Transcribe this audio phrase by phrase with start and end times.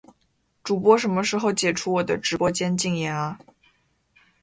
[0.63, 3.39] 主播什么时候解除我的直播间禁言啊